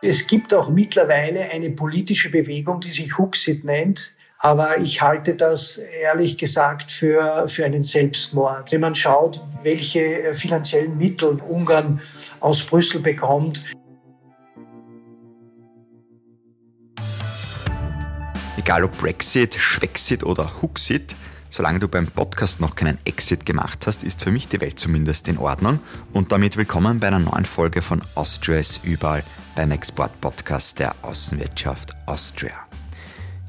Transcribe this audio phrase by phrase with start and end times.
[0.00, 4.12] Es gibt auch mittlerweile eine politische Bewegung, die sich Huxit nennt.
[4.38, 8.70] Aber ich halte das ehrlich gesagt für, für einen Selbstmord.
[8.70, 12.00] Wenn man schaut, welche finanziellen Mittel Ungarn
[12.38, 13.64] aus Brüssel bekommt.
[18.56, 21.16] Egal ob Brexit, Schwexit oder Huxit,
[21.50, 25.28] solange du beim Podcast noch keinen Exit gemacht hast, ist für mich die Welt zumindest
[25.28, 25.78] in Ordnung.
[26.12, 29.24] Und damit willkommen bei einer neuen Folge von Austria ist überall
[29.54, 32.54] beim Export-Podcast der Außenwirtschaft Austria.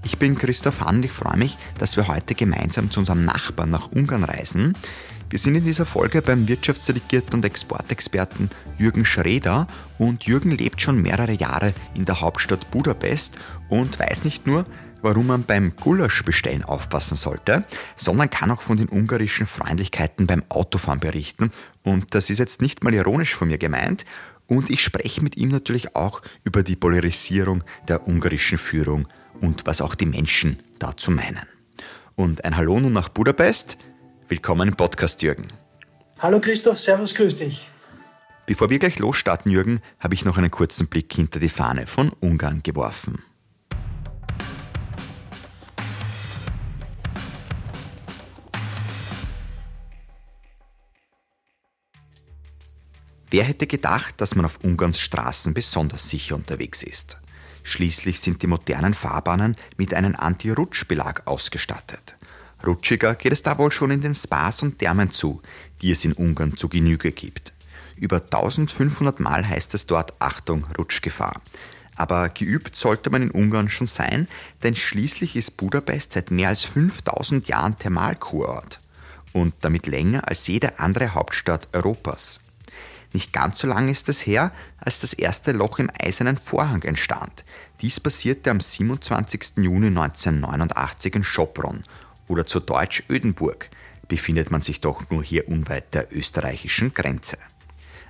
[0.03, 3.69] Ich bin Christoph Hahn und ich freue mich, dass wir heute gemeinsam zu unserem Nachbarn
[3.69, 4.75] nach Ungarn reisen.
[5.29, 9.67] Wir sind in dieser Folge beim Wirtschaftsdelegierten und Exportexperten Jürgen Schreder
[9.99, 14.63] und Jürgen lebt schon mehrere Jahre in der Hauptstadt Budapest und weiß nicht nur,
[15.01, 20.99] warum man beim Gulasch-Bestellen aufpassen sollte, sondern kann auch von den ungarischen Freundlichkeiten beim Autofahren
[20.99, 21.51] berichten.
[21.83, 24.05] Und das ist jetzt nicht mal ironisch von mir gemeint.
[24.47, 29.07] Und ich spreche mit ihm natürlich auch über die Polarisierung der ungarischen Führung
[29.41, 31.47] und was auch die Menschen dazu meinen.
[32.15, 33.77] Und ein Hallo nun nach Budapest.
[34.27, 35.47] Willkommen im Podcast, Jürgen.
[36.19, 37.69] Hallo Christoph, Servus, grüß dich.
[38.45, 42.11] Bevor wir gleich losstarten, Jürgen, habe ich noch einen kurzen Blick hinter die Fahne von
[42.19, 43.23] Ungarn geworfen.
[53.31, 57.17] Wer hätte gedacht, dass man auf Ungarns Straßen besonders sicher unterwegs ist?
[57.63, 62.15] Schließlich sind die modernen Fahrbahnen mit einem Anti-Rutsch-Belag ausgestattet.
[62.65, 65.41] Rutschiger geht es da wohl schon in den Spas und Thermen zu,
[65.81, 67.53] die es in Ungarn zu Genüge gibt.
[67.97, 71.41] Über 1500 Mal heißt es dort Achtung, Rutschgefahr.
[71.95, 74.27] Aber geübt sollte man in Ungarn schon sein,
[74.63, 78.79] denn schließlich ist Budapest seit mehr als 5000 Jahren Thermalkurort
[79.33, 82.39] und damit länger als jede andere Hauptstadt Europas.
[83.11, 87.43] Nicht ganz so lange ist es her, als das erste Loch im eisernen Vorhang entstand.
[87.81, 89.57] Dies passierte am 27.
[89.57, 91.83] Juni 1989 in Schopron
[92.27, 93.69] oder zu Deutsch Ödenburg,
[94.07, 97.37] befindet man sich doch nur hier unweit der österreichischen Grenze.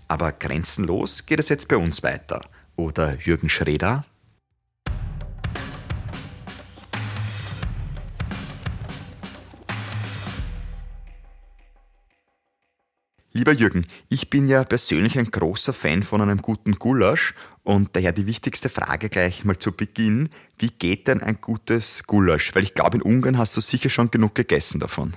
[0.07, 2.41] Aber grenzenlos geht es jetzt bei uns weiter.
[2.75, 4.05] Oder Jürgen Schreder?
[13.39, 17.33] Lieber Jürgen, ich bin ja persönlich ein großer Fan von einem guten Gulasch
[17.63, 20.27] und daher die wichtigste Frage gleich mal zu Beginn.
[20.57, 22.53] Wie geht denn ein gutes Gulasch?
[22.53, 25.13] Weil ich glaube, in Ungarn hast du sicher schon genug gegessen davon.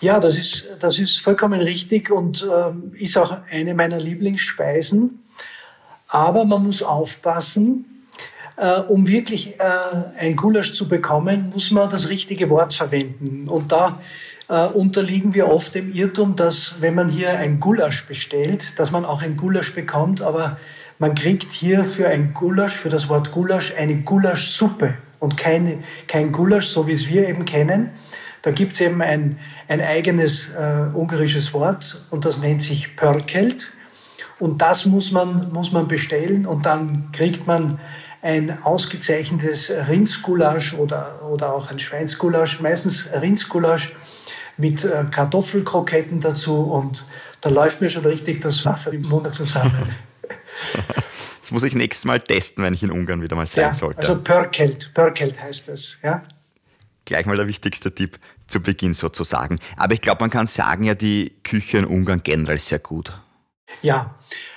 [0.00, 5.22] Ja, das ist, das ist vollkommen richtig und ähm, ist auch eine meiner Lieblingsspeisen.
[6.08, 7.84] Aber man muss aufpassen,
[8.56, 9.62] äh, um wirklich äh,
[10.18, 13.46] ein Gulasch zu bekommen, muss man das richtige Wort verwenden.
[13.46, 14.00] Und da
[14.48, 19.04] äh, unterliegen wir oft dem Irrtum, dass wenn man hier ein Gulasch bestellt, dass man
[19.04, 20.58] auch ein Gulasch bekommt, aber
[20.98, 26.30] man kriegt hier für ein Gulasch, für das Wort Gulasch, eine Gulaschsuppe und keine, kein
[26.30, 27.90] Gulasch, so wie es wir eben kennen.
[28.42, 29.38] Da gibt es eben ein,
[29.68, 33.72] ein eigenes äh, ungarisches Wort und das nennt sich Pörkelt.
[34.38, 37.78] Und das muss man, muss man bestellen und dann kriegt man
[38.20, 43.94] ein ausgezeichnetes Rindsgulasch oder, oder auch ein Schweinsgulasch, meistens Rindsgulasch
[44.56, 47.04] mit äh, Kartoffelkroketten dazu und
[47.40, 49.74] da läuft mir schon richtig das Wasser im Mund zusammen.
[51.40, 53.98] Das muss ich nächstes Mal testen, wenn ich in Ungarn wieder mal sein ja, sollte.
[53.98, 56.22] Also Pörkelt, Pörkelt heißt das, ja.
[57.04, 58.16] Gleich mal der wichtigste Tipp
[58.46, 59.58] zu Beginn sozusagen.
[59.76, 63.12] Aber ich glaube, man kann sagen, ja, die Küche in Ungarn generell sehr gut.
[63.82, 64.14] Ja,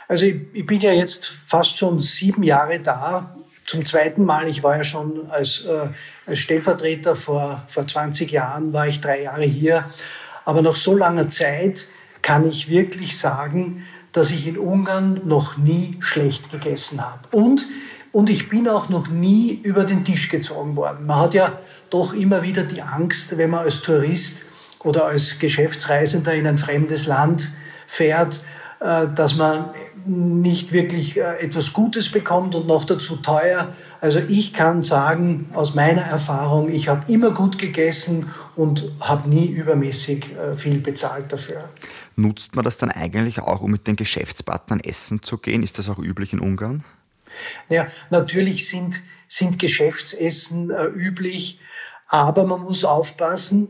[0.08, 3.36] also ich, ich bin ja jetzt fast schon sieben Jahre da
[3.68, 4.48] zum zweiten Mal.
[4.48, 5.90] Ich war ja schon als, äh,
[6.26, 9.86] als Stellvertreter vor, vor 20 Jahren, war ich drei Jahre hier.
[10.46, 11.88] Aber nach so langer Zeit
[12.22, 17.28] kann ich wirklich sagen, dass ich in Ungarn noch nie schlecht gegessen habe.
[17.32, 17.68] Und,
[18.12, 21.06] und ich bin auch noch nie über den Tisch gezogen worden.
[21.06, 24.38] Man hat ja doch immer wieder die Angst, wenn man als Tourist
[24.84, 27.52] oder als Geschäftsreisender in ein fremdes Land
[27.86, 28.40] fährt,
[28.80, 29.72] äh, dass man
[30.08, 33.74] nicht wirklich äh, etwas Gutes bekommt und noch dazu teuer.
[34.00, 39.48] Also ich kann sagen, aus meiner Erfahrung, ich habe immer gut gegessen und habe nie
[39.48, 41.70] übermäßig äh, viel bezahlt dafür.
[42.16, 45.64] Nutzt man das dann eigentlich auch, um mit den Geschäftspartnern essen zu gehen?
[45.64, 46.84] Ist das auch üblich in Ungarn?
[47.70, 51.60] Ja, natürlich sind, sind Geschäftsessen äh, üblich,
[52.08, 53.68] aber man muss aufpassen,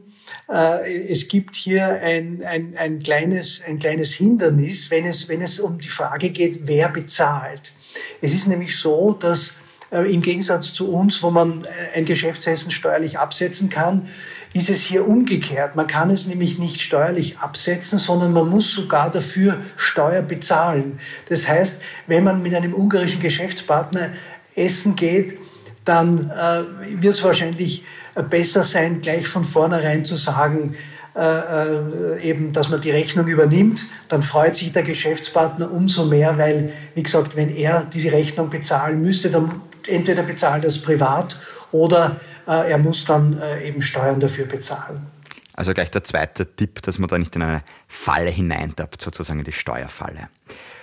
[0.48, 5.78] es gibt hier ein, ein, ein, kleines, ein kleines Hindernis, wenn es, wenn es um
[5.78, 7.74] die Frage geht, wer bezahlt.
[8.22, 9.54] Es ist nämlich so, dass
[9.92, 14.10] äh, im Gegensatz zu uns, wo man äh, ein Geschäftsessen steuerlich absetzen kann,
[14.54, 15.76] ist es hier umgekehrt.
[15.76, 21.00] Man kann es nämlich nicht steuerlich absetzen, sondern man muss sogar dafür Steuer bezahlen.
[21.30, 24.12] Das heißt, wenn man mit einem ungarischen Geschäftspartner
[24.56, 25.38] essen geht,
[25.86, 27.84] dann äh, wird es wahrscheinlich
[28.24, 30.76] besser sein, gleich von vornherein zu sagen,
[31.18, 36.38] äh, äh, eben, dass man die Rechnung übernimmt, dann freut sich der Geschäftspartner umso mehr,
[36.38, 41.40] weil, wie gesagt, wenn er diese Rechnung bezahlen müsste, dann entweder bezahlt er es privat
[41.72, 45.08] oder äh, er muss dann äh, eben Steuern dafür bezahlen.
[45.54, 49.46] Also gleich der zweite Tipp, dass man da nicht in eine Falle hineintappt, sozusagen in
[49.46, 50.30] die Steuerfalle.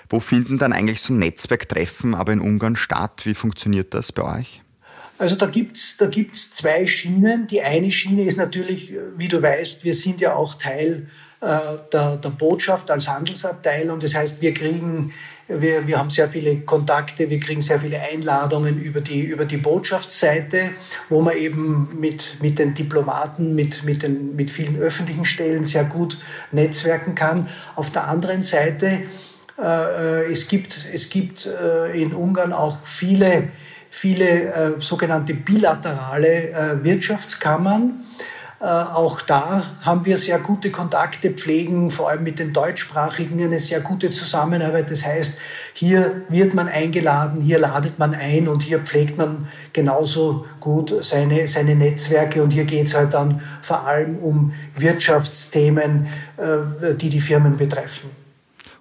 [0.08, 3.22] Wo finden dann eigentlich so Netzwerktreffen aber in Ungarn statt?
[3.22, 4.63] Wie funktioniert das bei euch?
[5.25, 7.47] Also da gibt's da gibt's zwei Schienen.
[7.47, 11.09] Die eine Schiene ist natürlich, wie du weißt, wir sind ja auch Teil
[11.41, 11.47] äh,
[11.91, 14.00] der, der Botschaft als Handelsabteilung.
[14.00, 15.15] Das heißt, wir kriegen
[15.49, 19.56] wir, wir haben sehr viele Kontakte, wir kriegen sehr viele Einladungen über die, über die
[19.56, 20.73] Botschaftsseite,
[21.09, 25.85] wo man eben mit, mit den Diplomaten, mit, mit, den, mit vielen öffentlichen Stellen sehr
[25.85, 26.19] gut
[26.53, 27.49] netzwerken kann.
[27.77, 29.05] Auf der anderen Seite,
[29.59, 33.49] äh, äh es gibt, es gibt äh, in Ungarn auch viele
[33.94, 38.02] viele äh, sogenannte bilaterale äh, Wirtschaftskammern.
[38.61, 43.61] Äh, auch da haben wir sehr gute Kontakte, pflegen vor allem mit den Deutschsprachigen eine
[43.61, 44.91] sehr gute Zusammenarbeit.
[44.91, 45.38] Das heißt,
[45.75, 51.46] hier wird man eingeladen, hier ladet man ein und hier pflegt man genauso gut seine,
[51.46, 52.43] seine Netzwerke.
[52.43, 56.08] Und hier geht es halt dann vor allem um Wirtschaftsthemen,
[57.00, 58.11] die die Firmen betreffen.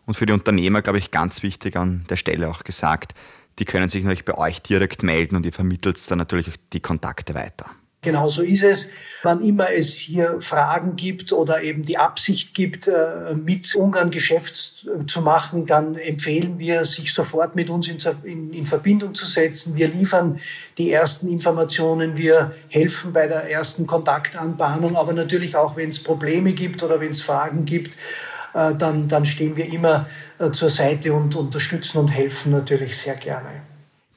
[0.06, 3.14] Und für die Unternehmer, glaube ich, ganz wichtig an der Stelle auch gesagt,
[3.60, 7.34] die können sich natürlich bei euch direkt melden und ihr vermittelt dann natürlich die Kontakte
[7.34, 7.66] weiter.
[8.04, 8.90] Genau so ist es.
[9.24, 14.86] Wann immer es hier Fragen gibt oder eben die Absicht gibt, äh, mit Ungarn Geschäft
[15.08, 19.76] zu machen, dann empfehlen wir, sich sofort mit uns in, in Verbindung zu setzen.
[19.76, 20.42] Wir liefern
[20.78, 26.52] die ersten Informationen, wir helfen bei der ersten Kontaktanbahnung, aber natürlich auch, wenn es Probleme
[26.52, 30.08] gibt oder wenn es Fragen gibt, äh, dann, dann stehen wir immer
[30.40, 33.50] äh, zur Seite und unterstützen und helfen natürlich sehr gerne.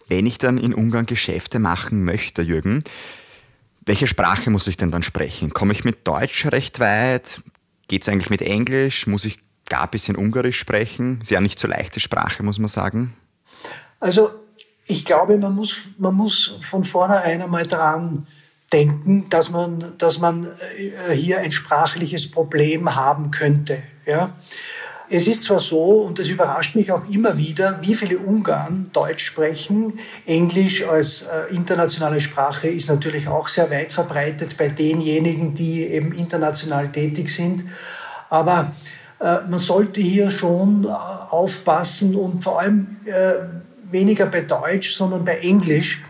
[0.09, 2.85] Wenn ich dann in Ungarn Geschäfte machen möchte, Jürgen,
[3.85, 5.53] welche Sprache muss ich denn dann sprechen?
[5.53, 7.41] Komme ich mit Deutsch recht weit?
[7.89, 9.07] Geht es eigentlich mit Englisch?
[9.07, 9.39] Muss ich
[9.69, 11.21] gar ein bisschen Ungarisch sprechen?
[11.23, 13.15] Ist ja nicht so leichte Sprache, muss man sagen.
[14.01, 14.31] Also
[14.87, 18.27] ich glaube, man muss, man muss von vornherein einmal dran
[18.73, 20.49] denken, dass man, dass man
[21.09, 23.83] äh, hier ein sprachliches Problem haben könnte.
[24.07, 24.31] Ja?
[25.09, 29.25] Es ist zwar so, und das überrascht mich auch immer wieder, wie viele Ungarn Deutsch
[29.25, 30.01] sprechen.
[30.25, 36.13] Englisch als äh, internationale Sprache ist natürlich auch sehr weit verbreitet bei denjenigen, die eben
[36.13, 37.65] international tätig sind.
[38.31, 38.73] Aber
[39.21, 43.35] äh, man sollte hier schon äh, aufpassen und vor allem äh,
[43.93, 46.03] weniger bei Deutsch, sondern bei Englisch,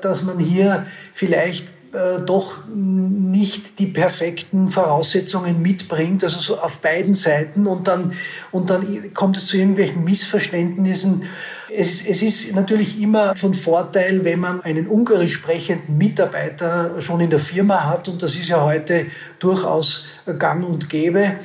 [0.00, 7.14] dass man hier vielleicht äh, doch nicht die perfekten Voraussetzungen mitbringt, also so auf beiden
[7.14, 8.14] Seiten und dann,
[8.50, 11.24] und dann kommt es zu irgendwelchen Missverständnissen.
[11.72, 17.30] Es, es ist natürlich immer von Vorteil, wenn man einen ungarisch sprechenden Mitarbeiter schon in
[17.30, 19.06] der Firma hat und das ist ja heute
[19.38, 20.06] durchaus
[20.38, 21.38] gang und gäbe,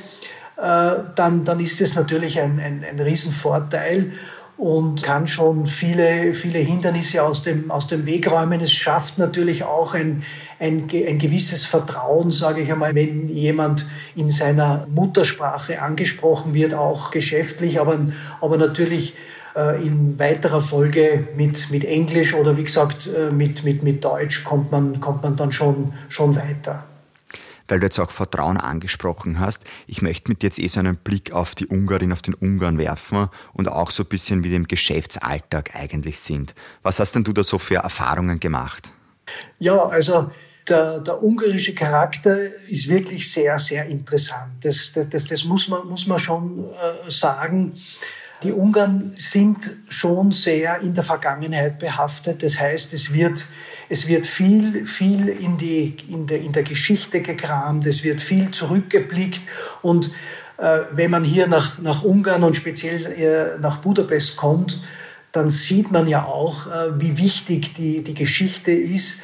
[0.56, 4.12] äh, dann, dann ist es natürlich ein, ein, ein Riesenvorteil
[4.60, 8.60] und kann schon viele, viele Hindernisse aus dem, aus dem Weg räumen.
[8.60, 10.22] Es schafft natürlich auch ein,
[10.58, 17.10] ein, ein gewisses Vertrauen, sage ich einmal, wenn jemand in seiner Muttersprache angesprochen wird, auch
[17.10, 17.98] geschäftlich, aber,
[18.42, 19.14] aber natürlich
[19.56, 24.44] äh, in weiterer Folge mit, mit Englisch oder wie gesagt äh, mit, mit, mit Deutsch
[24.44, 26.89] kommt man, kommt man dann schon, schon weiter
[27.70, 29.64] weil du jetzt auch Vertrauen angesprochen hast.
[29.86, 32.78] Ich möchte mit dir jetzt eh so einen Blick auf die Ungarin, auf den Ungarn
[32.78, 36.54] werfen und auch so ein bisschen wie dem Geschäftsalltag eigentlich sind.
[36.82, 38.92] Was hast denn du da so für Erfahrungen gemacht?
[39.58, 40.30] Ja, also
[40.68, 44.52] der, der, ungarische Charakter ist wirklich sehr, sehr interessant.
[44.62, 47.74] Das, das, das muss, man, muss man schon äh, sagen.
[48.42, 52.42] Die Ungarn sind schon sehr in der Vergangenheit behaftet.
[52.42, 53.44] Das heißt, es wird,
[53.90, 58.50] es wird viel, viel in, die, in, der, in der Geschichte gekramt, es wird viel
[58.50, 59.42] zurückgeblickt.
[59.82, 60.12] Und
[60.56, 64.82] äh, wenn man hier nach, nach Ungarn und speziell äh, nach Budapest kommt,
[65.32, 69.16] dann sieht man ja auch, äh, wie wichtig die, die Geschichte ist,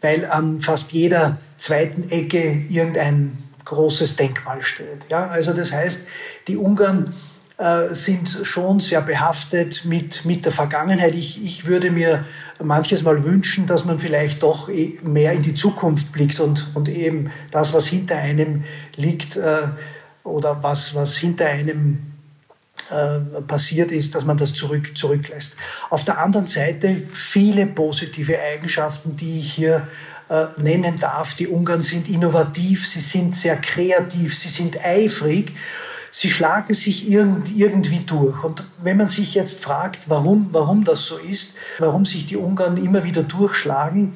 [0.00, 5.06] weil an fast jeder zweiten Ecke irgendein großes Denkmal steht.
[5.08, 6.02] Ja, also das heißt,
[6.48, 7.12] die Ungarn
[7.58, 11.14] äh, sind schon sehr behaftet mit, mit der Vergangenheit.
[11.14, 12.24] Ich, ich würde mir
[12.62, 16.88] manches Mal wünschen, dass man vielleicht doch eh mehr in die Zukunft blickt und, und
[16.88, 18.64] eben das, was hinter einem
[18.96, 19.68] liegt äh,
[20.24, 22.12] oder was, was hinter einem
[22.90, 25.56] äh, passiert ist, dass man das zurück, zurücklässt.
[25.90, 29.86] Auf der anderen Seite viele positive Eigenschaften, die ich hier
[30.28, 31.34] äh, nennen darf.
[31.34, 35.54] Die Ungarn sind innovativ, sie sind sehr kreativ, sie sind eifrig.
[36.14, 38.44] Sie schlagen sich irgendwie durch.
[38.44, 42.76] Und wenn man sich jetzt fragt, warum, warum das so ist, warum sich die Ungarn
[42.76, 44.14] immer wieder durchschlagen,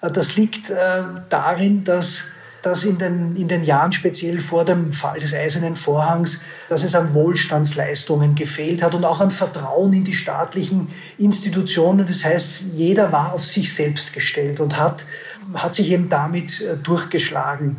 [0.00, 2.24] äh, das liegt äh, darin, dass
[2.62, 6.94] dass in den, in den Jahren speziell vor dem Fall des Eisernen Vorhangs, dass es
[6.94, 10.88] an Wohlstandsleistungen gefehlt hat und auch an Vertrauen in die staatlichen
[11.18, 12.06] Institutionen.
[12.06, 15.04] Das heißt, jeder war auf sich selbst gestellt und hat,
[15.52, 17.76] hat sich eben damit äh, durchgeschlagen.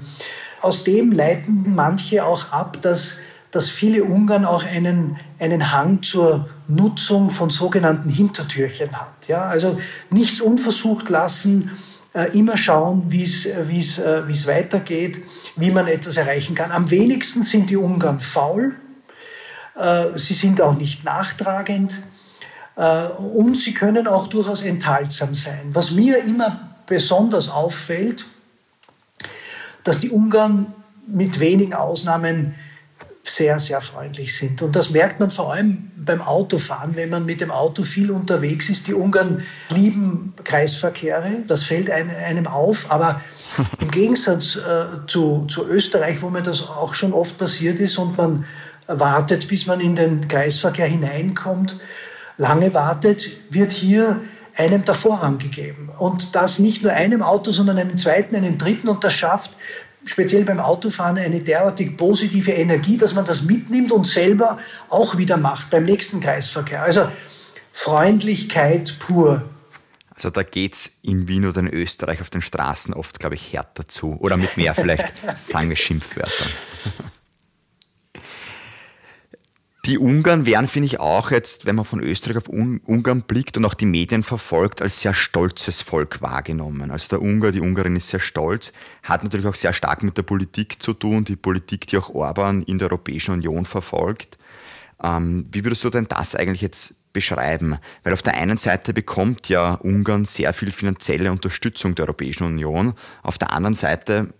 [0.61, 3.15] Aus dem leiten manche auch ab, dass,
[3.55, 9.29] dass viele Ungarn auch einen, einen Hang zur Nutzung von sogenannten Hintertürchen hat.
[9.29, 11.71] Ja, also nichts unversucht lassen,
[12.13, 15.23] äh, immer schauen, wie es äh, äh, weitergeht,
[15.55, 16.73] wie man etwas erreichen kann.
[16.73, 18.75] Am wenigsten sind die Ungarn faul,
[20.15, 22.01] sie sind auch nicht nachtragend
[22.75, 25.71] und sie können auch durchaus enthaltsam sein.
[25.73, 28.25] Was mir immer besonders auffällt,
[29.83, 30.73] dass die Ungarn
[31.07, 32.55] mit wenigen Ausnahmen
[33.29, 34.61] sehr, sehr freundlich sind.
[34.61, 38.69] Und das merkt man vor allem beim Autofahren, wenn man mit dem Auto viel unterwegs
[38.69, 38.87] ist.
[38.87, 43.21] Die Ungarn lieben Kreisverkehre, das fällt einem auf, aber
[43.79, 48.17] im Gegensatz äh, zu, zu Österreich, wo mir das auch schon oft passiert ist und
[48.17, 48.45] man
[48.87, 51.79] wartet, bis man in den Kreisverkehr hineinkommt,
[52.37, 54.21] lange wartet, wird hier
[54.57, 55.89] einem der Vorrang gegeben.
[55.97, 58.87] Und das nicht nur einem Auto, sondern einem zweiten, einem dritten.
[58.87, 59.51] Und das schafft
[60.05, 64.59] speziell beim Autofahren eine derartig positive Energie, dass man das mitnimmt und selber
[64.89, 66.83] auch wieder macht beim nächsten Kreisverkehr.
[66.83, 67.09] Also
[67.73, 69.43] Freundlichkeit pur.
[70.15, 73.51] Also da geht es in Wien oder in Österreich auf den Straßen oft, glaube ich,
[73.51, 74.15] härter zu.
[74.19, 76.47] Oder mit mehr vielleicht, sagen wir Schimpfwörtern.
[79.85, 83.65] Die Ungarn werden, finde ich, auch jetzt, wenn man von Österreich auf Ungarn blickt und
[83.65, 86.89] auch die Medien verfolgt, als sehr stolzes Volk wahrgenommen.
[86.89, 88.73] Also der Ungar, die Ungarin ist sehr stolz,
[89.03, 92.63] hat natürlich auch sehr stark mit der Politik zu tun, die Politik, die auch Orban
[92.63, 94.39] in der Europäischen Union verfolgt.
[95.03, 97.77] Ähm, wie würdest du denn das eigentlich jetzt beschreiben?
[98.03, 102.95] Weil auf der einen Seite bekommt ja Ungarn sehr viel finanzielle Unterstützung der Europäischen Union,
[103.21, 104.33] auf der anderen Seite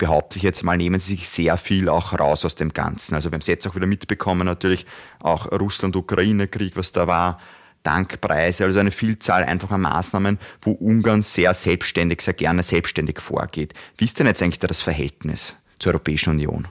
[0.00, 3.14] behaupte ich jetzt mal, nehmen sie sich sehr viel auch raus aus dem Ganzen.
[3.14, 4.86] Also wir haben es jetzt auch wieder mitbekommen, natürlich
[5.20, 7.38] auch Russland-Ukraine-Krieg, was da war,
[7.82, 13.74] Dankpreise, also eine Vielzahl einfacher Maßnahmen, wo Ungarn sehr selbstständig, sehr gerne selbstständig vorgeht.
[13.98, 16.66] Wie ist denn jetzt eigentlich da das Verhältnis zur Europäischen Union?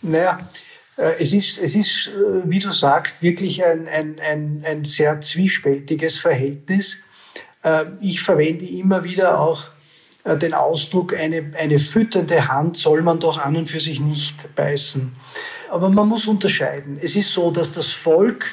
[0.00, 0.38] Naja,
[0.96, 5.20] äh, es ist, es ist, äh, wie du sagst, wirklich ein, ein, ein, ein sehr
[5.20, 7.00] zwiespältiges Verhältnis.
[7.62, 9.68] Äh, ich verwende immer wieder auch
[10.24, 15.12] den Ausdruck, eine, eine fütternde Hand soll man doch an und für sich nicht beißen.
[15.70, 16.98] Aber man muss unterscheiden.
[17.02, 18.46] Es ist so, dass das Volk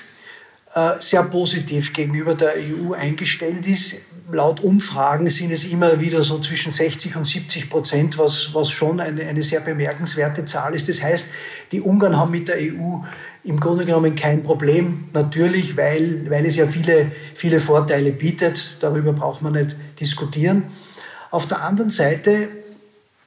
[0.73, 3.95] äh, sehr positiv gegenüber der EU eingestellt ist.
[4.31, 8.99] Laut Umfragen sind es immer wieder so zwischen 60 und 70 Prozent, was, was schon
[8.99, 10.87] eine, eine sehr bemerkenswerte Zahl ist.
[10.87, 11.31] Das heißt,
[11.71, 12.99] die Ungarn haben mit der EU
[13.43, 15.09] im Grunde genommen kein Problem.
[15.13, 18.77] Natürlich, weil, weil es ja viele, viele Vorteile bietet.
[18.79, 20.65] Darüber braucht man nicht diskutieren.
[21.31, 22.49] Auf der anderen Seite,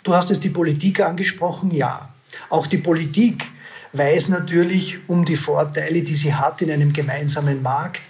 [0.02, 2.09] du hast es die Politik angesprochen, ja.
[2.49, 3.47] Auch die Politik
[3.92, 8.02] weiß natürlich um die Vorteile, die sie hat in einem gemeinsamen Markt,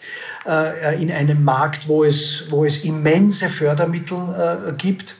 [0.46, 4.18] äh, in einem Markt, wo es, wo es immense Fördermittel
[4.68, 5.16] äh, gibt,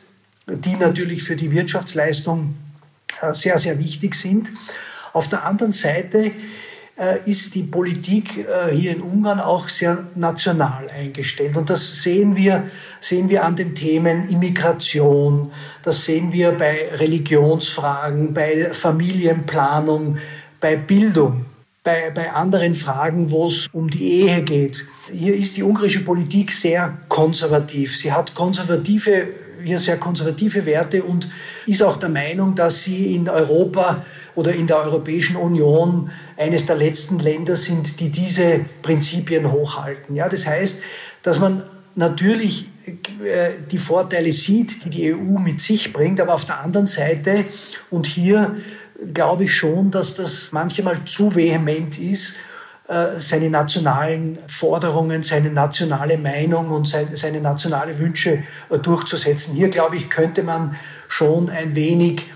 [0.46, 2.54] die natürlich für die Wirtschaftsleistung
[3.20, 4.50] äh, sehr, sehr wichtig sind.
[5.12, 6.32] Auf der anderen Seite äh,
[7.24, 11.56] ist die Politik äh, hier in Ungarn auch sehr national eingestellt.
[11.56, 12.64] Und das sehen wir,
[13.00, 20.18] sehen wir an den Themen Immigration, das sehen wir bei Religionsfragen, bei Familienplanung,
[20.60, 21.46] bei Bildung.
[21.84, 24.86] Bei, bei anderen Fragen, wo es um die Ehe geht.
[25.10, 27.96] Hier ist die ungarische Politik sehr konservativ.
[27.96, 29.26] Sie hat konservative,
[29.64, 31.28] hier sehr konservative Werte und
[31.66, 34.04] ist auch der Meinung, dass sie in Europa
[34.36, 40.14] oder in der Europäischen Union eines der letzten Länder sind, die diese Prinzipien hochhalten.
[40.14, 40.80] Ja, das heißt,
[41.24, 42.68] dass man natürlich
[43.24, 47.44] äh, die Vorteile sieht, die die EU mit sich bringt, aber auf der anderen Seite,
[47.90, 48.56] und hier
[49.12, 52.34] glaube ich schon, dass das manchmal zu vehement ist,
[52.88, 59.54] äh, seine nationalen Forderungen, seine nationale Meinung und seine nationale Wünsche äh, durchzusetzen.
[59.54, 62.26] Hier, glaube ich, könnte man schon ein wenig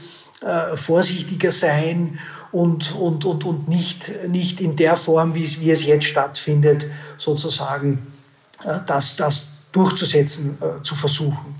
[0.42, 2.20] äh, vorsichtiger sein
[2.52, 6.86] und, und, und, und nicht, nicht in der Form, wie es, wie es jetzt stattfindet,
[7.18, 8.06] sozusagen
[8.86, 9.42] das, das
[9.72, 11.56] durchzusetzen, zu versuchen.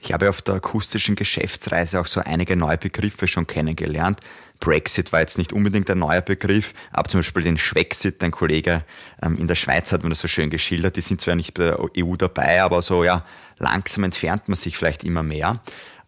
[0.00, 4.20] Ich habe auf der akustischen Geschäftsreise auch so einige neue Begriffe schon kennengelernt.
[4.60, 8.84] Brexit war jetzt nicht unbedingt ein neuer Begriff, aber zum Beispiel den Schwexit, dein Kollege
[9.22, 11.64] ähm, in der Schweiz hat mir das so schön geschildert, die sind zwar nicht bei
[11.64, 13.24] der EU dabei, aber so ja,
[13.58, 15.60] langsam entfernt man sich vielleicht immer mehr.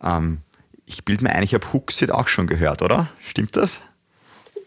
[0.03, 0.39] Ähm,
[0.87, 3.09] ich bilde mir ein, ich habe Huxit auch schon gehört, oder?
[3.23, 3.81] Stimmt das?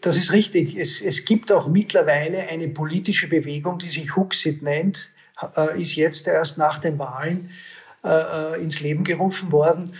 [0.00, 0.76] Das ist richtig.
[0.76, 5.10] Es, es gibt auch mittlerweile eine politische Bewegung, die sich Huxit nennt,
[5.56, 7.50] äh, ist jetzt erst nach den Wahlen
[8.04, 9.92] äh, äh, ins Leben gerufen worden.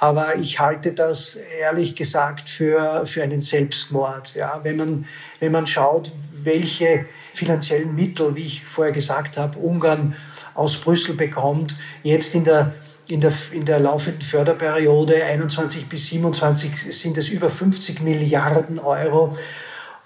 [0.00, 4.34] Aber ich halte das ehrlich gesagt für, für einen Selbstmord.
[4.36, 5.06] Ja, wenn, man,
[5.40, 10.14] wenn man schaut, welche finanziellen Mittel, wie ich vorher gesagt habe, Ungarn
[10.54, 12.74] aus Brüssel bekommt, jetzt in der,
[13.08, 19.36] in der, in der laufenden Förderperiode 21 bis 27 sind es über 50 Milliarden Euro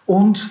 [0.07, 0.51] und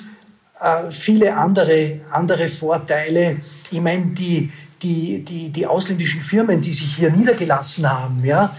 [0.60, 3.38] äh, viele andere, andere Vorteile.
[3.72, 4.52] Ich meine, die,
[4.84, 8.56] die, die, die ausländischen Firmen, die sich hier niedergelassen haben, ja,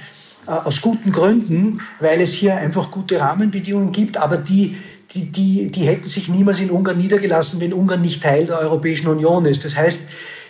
[0.47, 4.77] aus guten Gründen, weil es hier einfach gute Rahmenbedingungen gibt, aber die,
[5.15, 9.09] die, die, die hätten sich niemals in Ungarn niedergelassen, wenn Ungarn nicht Teil der Europäischen
[9.09, 9.65] Union ist.
[9.65, 10.03] Das heißt,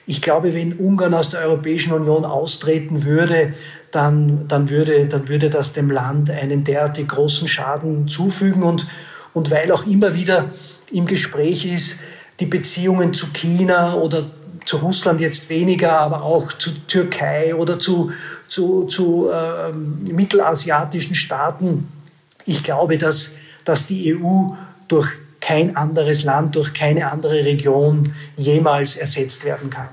[0.07, 3.55] ich glaube, wenn Ungarn aus der Europäischen Union austreten würde,
[3.91, 8.63] dann, dann, würde, dann würde das dem Land einen derartig großen Schaden zufügen.
[8.63, 8.87] Und,
[9.33, 10.47] und weil auch immer wieder
[10.91, 11.99] im Gespräch ist,
[12.41, 14.25] die Beziehungen zu China oder
[14.65, 18.13] zu Russland jetzt weniger, aber auch zu Türkei oder zu,
[18.53, 21.89] zu, zu äh, mittelasiatischen Staaten.
[22.45, 23.31] Ich glaube, dass,
[23.65, 24.53] dass die EU
[24.89, 25.09] durch
[25.41, 29.89] kein anderes Land, durch keine andere Region jemals ersetzt werden kann.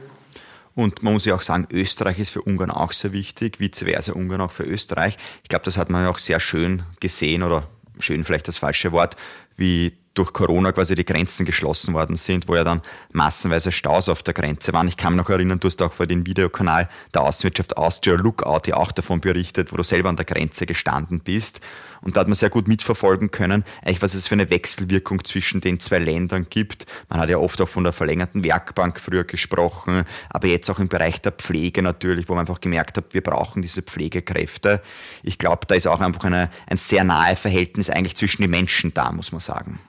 [0.75, 4.12] Und man muss ja auch sagen, Österreich ist für Ungarn auch sehr wichtig, vice versa
[4.12, 5.16] Ungarn auch für Österreich.
[5.44, 7.66] Ich glaube, das hat man ja auch sehr schön gesehen oder
[8.00, 9.16] schön vielleicht das falsche Wort,
[9.56, 14.24] wie durch Corona quasi die Grenzen geschlossen worden sind, wo ja dann massenweise Staus auf
[14.24, 14.88] der Grenze waren.
[14.88, 18.68] Ich kann mich noch erinnern, du hast auch vor dem Videokanal der Außenwirtschaft Austria Lookout
[18.68, 21.62] ja auch davon berichtet, wo du selber an der Grenze gestanden bist.
[22.01, 25.62] Und da hat man sehr gut mitverfolgen können, eigentlich was es für eine Wechselwirkung zwischen
[25.62, 26.86] den zwei Ländern gibt.
[27.10, 30.88] Man hat ja oft auch von der verlängerten Werkbank früher gesprochen, aber jetzt auch im
[30.88, 34.82] Bereich der Pflege natürlich, wo man einfach gemerkt hat, wir brauchen diese Pflegekräfte.
[35.24, 38.94] Ich glaube, da ist auch einfach eine, ein sehr nahe Verhältnis eigentlich zwischen den Menschen
[38.94, 39.79] da, muss man sagen.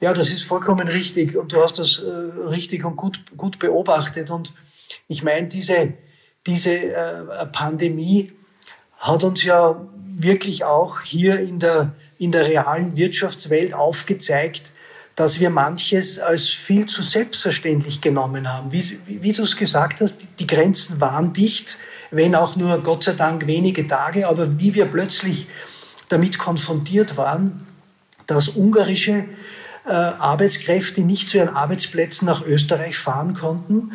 [0.00, 4.30] Ja, das ist vollkommen richtig und du hast das äh, richtig und gut, gut beobachtet.
[4.30, 4.54] Und
[5.08, 5.94] ich meine, diese,
[6.46, 8.32] diese äh, Pandemie
[9.00, 9.80] hat uns ja
[10.16, 14.72] wirklich auch hier in der, in der realen Wirtschaftswelt aufgezeigt,
[15.16, 18.72] dass wir manches als viel zu selbstverständlich genommen haben.
[18.72, 21.76] Wie, wie, wie du es gesagt hast, die Grenzen waren dicht,
[22.10, 25.46] wenn auch nur Gott sei Dank wenige Tage, aber wie wir plötzlich
[26.08, 27.66] damit konfrontiert waren,
[28.26, 29.24] dass ungarische
[29.86, 33.92] äh, Arbeitskräfte nicht zu ihren Arbeitsplätzen nach Österreich fahren konnten,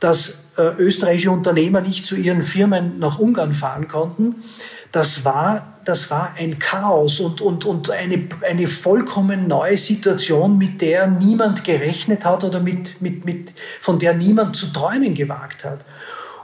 [0.00, 4.42] dass äh, österreichische Unternehmer nicht zu ihren Firmen nach Ungarn fahren konnten.
[4.90, 10.80] Das war, das war ein Chaos und, und, und eine, eine vollkommen neue Situation, mit
[10.80, 15.84] der niemand gerechnet hat oder mit, mit, mit, von der niemand zu träumen gewagt hat.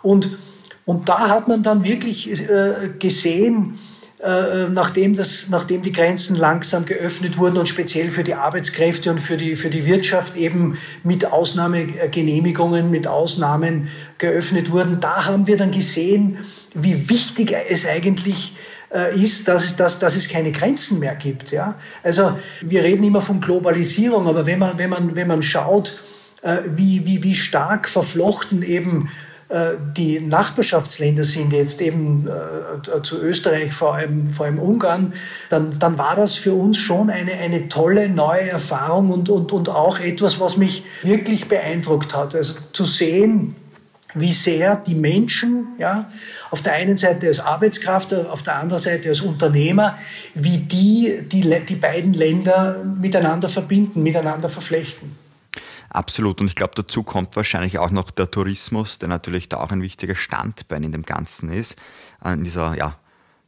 [0.02, 0.38] Und,
[0.84, 3.78] und da hat man dann wirklich äh, gesehen,
[4.20, 9.20] äh, nachdem, das, nachdem die Grenzen langsam geöffnet wurden und speziell für die Arbeitskräfte und
[9.20, 15.56] für die, für die Wirtschaft eben mit Ausnahmegenehmigungen, mit Ausnahmen geöffnet wurden, da haben wir
[15.56, 16.38] dann gesehen,
[16.74, 18.56] wie wichtig es eigentlich
[18.92, 21.50] äh, ist, dass es, dass, dass es keine Grenzen mehr gibt.
[21.50, 21.74] Ja?
[22.02, 26.00] Also wir reden immer von Globalisierung, aber wenn man, wenn man, wenn man schaut,
[26.42, 29.33] äh, wie, wie, wie stark verflochten eben äh,
[29.96, 35.12] die Nachbarschaftsländer sind, jetzt eben äh, zu Österreich, vor allem, vor allem Ungarn,
[35.48, 39.68] dann, dann war das für uns schon eine, eine tolle neue Erfahrung und, und, und
[39.68, 42.34] auch etwas, was mich wirklich beeindruckt hat.
[42.34, 43.54] Also zu sehen,
[44.14, 46.10] wie sehr die Menschen, ja,
[46.50, 49.98] auf der einen Seite als Arbeitskraft, auf der anderen Seite als Unternehmer,
[50.34, 55.23] wie die, die, die beiden Länder miteinander verbinden, miteinander verflechten.
[55.94, 56.40] Absolut.
[56.40, 59.80] Und ich glaube, dazu kommt wahrscheinlich auch noch der Tourismus, der natürlich da auch ein
[59.80, 61.76] wichtiger Standbein in dem Ganzen ist,
[62.24, 62.98] äh, in dieser ja,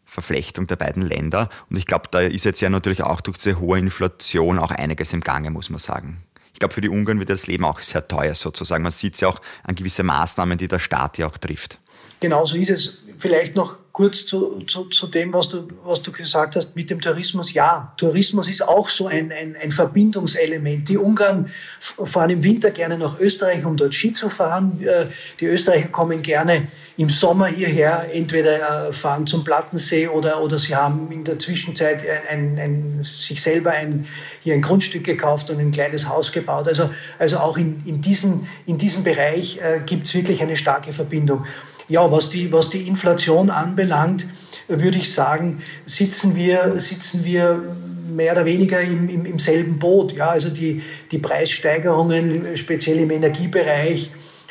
[0.05, 1.49] Verflechtung der beiden Länder.
[1.69, 5.13] Und ich glaube, da ist jetzt ja natürlich auch durch diese hohe Inflation auch einiges
[5.13, 6.23] im Gange, muss man sagen.
[6.53, 8.85] Ich glaube, für die Ungarn wird das Leben auch sehr teuer sozusagen.
[8.85, 11.81] Man sieht es ja auch an gewisse Maßnahmen, die der Staat ja auch trifft.
[12.21, 13.03] Genau so ist es.
[13.19, 17.01] Vielleicht noch kurz zu, zu, zu dem, was du, was du gesagt hast mit dem
[17.01, 17.55] Tourismus.
[17.55, 20.87] Ja, Tourismus ist auch so ein, ein, ein Verbindungselement.
[20.87, 21.49] Die Ungarn
[21.81, 24.85] fahren im Winter gerne nach Österreich, um dort Ski zu fahren.
[24.85, 25.07] Äh,
[25.41, 30.77] die Österreicher kommen gerne im Sommer hierher, entweder äh, fahren zum Plattensee oder, oder sie
[30.77, 34.07] haben in der Zwischenzeit ein, ein, ein, sich selber ein,
[34.43, 36.69] hier ein Grundstück gekauft und ein kleines Haus gebaut.
[36.69, 40.93] Also, also auch in, in, diesem, in diesem Bereich äh, gibt es wirklich eine starke
[40.93, 41.47] Verbindung.
[41.89, 44.27] Ja, was die, was die Inflation anbelangt,
[44.69, 47.63] würde ich sagen, sitzen wir, sitzen wir
[48.09, 50.13] mehr oder weniger im, im, im selben Boot.
[50.13, 54.11] Ja, also die, die Preissteigerungen, speziell im Energiebereich,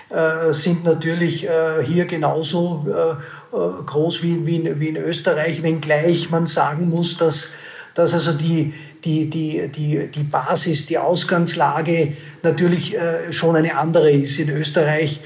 [0.09, 3.11] äh, sind natürlich äh, hier genauso äh,
[3.55, 7.49] äh groß wie, wie, in, wie in Österreich, wenngleich man sagen muss, dass,
[7.95, 14.11] dass also die, die, die, die, die Basis, die Ausgangslage natürlich äh, schon eine andere
[14.11, 14.39] ist.
[14.39, 15.21] In Österreich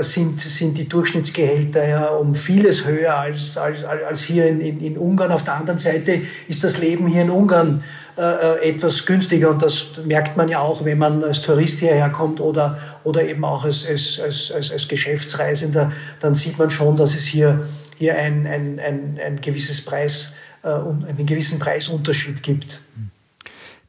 [0.00, 4.96] sind, sind die Durchschnittsgehälter ja um vieles höher als, als, als hier in, in, in
[4.96, 5.30] Ungarn.
[5.30, 7.82] Auf der anderen Seite ist das Leben hier in Ungarn
[8.18, 12.10] äh, äh, etwas günstiger und das merkt man ja auch, wenn man als Tourist hierher
[12.10, 16.96] kommt oder, oder eben auch als, als, als, als, als Geschäftsreisender, dann sieht man schon,
[16.96, 20.32] dass es hier, hier ein, ein, ein, ein gewisses Preis,
[20.64, 22.80] äh, einen gewissen Preisunterschied gibt.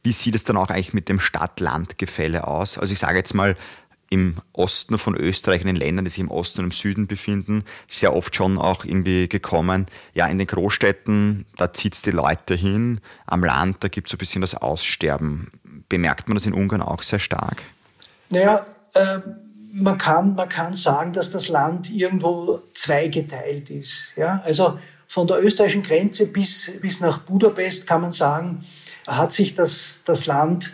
[0.04, 2.78] Wie sieht es dann auch eigentlich mit dem Stadt-Land-Gefälle aus?
[2.78, 3.56] Also ich sage jetzt mal,
[4.10, 7.64] im Osten von Österreich, in den Ländern, die sich im Osten und im Süden befinden,
[7.88, 9.86] sehr oft schon auch irgendwie gekommen.
[10.14, 13.00] Ja, in den Großstädten, da zieht es die Leute hin.
[13.26, 15.48] Am Land, da gibt es so ein bisschen das Aussterben.
[15.88, 17.62] Bemerkt man das in Ungarn auch sehr stark?
[18.30, 19.20] Naja, äh,
[19.72, 24.08] man, kann, man kann sagen, dass das Land irgendwo zweigeteilt ist.
[24.16, 24.42] Ja?
[24.44, 28.64] Also von der österreichischen Grenze bis, bis nach Budapest kann man sagen,
[29.06, 30.72] hat sich das, das Land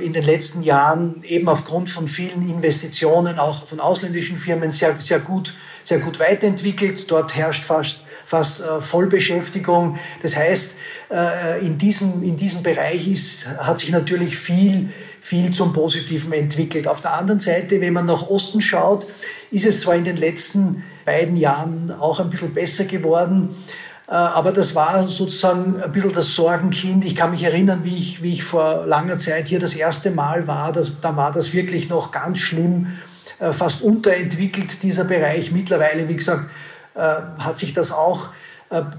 [0.00, 5.18] in den letzten Jahren eben aufgrund von vielen Investitionen, auch von ausländischen Firmen, sehr, sehr,
[5.18, 7.10] gut, sehr gut weiterentwickelt.
[7.10, 9.98] Dort herrscht fast, fast äh, Vollbeschäftigung.
[10.22, 10.74] Das heißt,
[11.10, 16.86] äh, in diesem, in diesem Bereich ist, hat sich natürlich viel, viel zum Positiven entwickelt.
[16.86, 19.06] Auf der anderen Seite, wenn man nach Osten schaut,
[19.50, 24.52] ist es zwar in den letzten beiden Jahren auch ein bisschen besser geworden, äh, aber
[24.52, 27.04] das war sozusagen ein bisschen das Sorgenkind.
[27.04, 30.46] Ich kann mich erinnern, wie ich, wie ich vor langer Zeit hier das erste Mal
[30.46, 30.72] war.
[30.72, 32.98] Das, da war das wirklich noch ganz schlimm,
[33.38, 35.52] äh, fast unterentwickelt, dieser Bereich.
[35.52, 36.50] Mittlerweile, wie gesagt,
[36.94, 37.00] äh,
[37.38, 38.28] hat sich das auch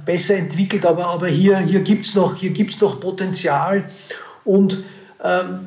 [0.05, 0.85] besser entwickelt.
[0.85, 2.41] Aber, aber hier, hier gibt es noch,
[2.79, 3.89] noch Potenzial.
[4.45, 4.85] Und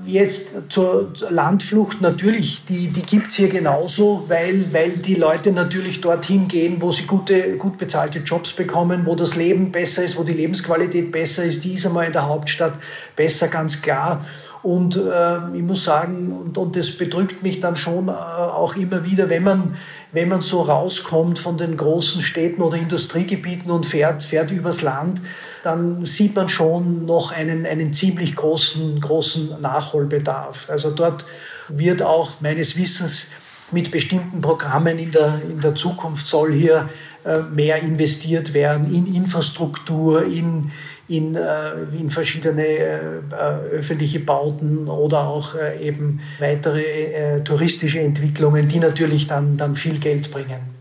[0.04, 6.00] jetzt zur Landflucht natürlich, die, die gibt es hier genauso, weil, weil die Leute natürlich
[6.00, 10.22] dorthin gehen, wo sie gute, gut bezahlte Jobs bekommen, wo das Leben besser ist, wo
[10.22, 11.64] die Lebensqualität besser ist.
[11.64, 12.74] Die ist einmal in der Hauptstadt
[13.16, 14.24] besser, ganz klar.
[14.62, 19.04] Und äh, ich muss sagen, und, und das bedrückt mich dann schon äh, auch immer
[19.04, 19.76] wieder, wenn man,
[20.12, 25.20] wenn man so rauskommt von den großen Städten oder Industriegebieten und fährt, fährt übers Land,
[25.62, 30.68] dann sieht man schon noch einen, einen ziemlich großen, großen Nachholbedarf.
[30.70, 31.24] Also dort
[31.68, 33.26] wird auch meines Wissens
[33.70, 36.88] mit bestimmten Programmen in der, in der Zukunft soll hier
[37.24, 40.70] äh, mehr investiert werden in Infrastruktur, in,
[41.08, 43.20] in, äh, in verschiedene äh,
[43.72, 49.98] öffentliche Bauten oder auch äh, eben weitere äh, touristische Entwicklungen, die natürlich dann, dann viel
[49.98, 50.77] Geld bringen